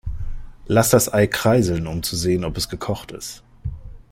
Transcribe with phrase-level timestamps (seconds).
[0.65, 3.43] Lass das Ei kreiseln, um zu sehen, ob es gekocht ist.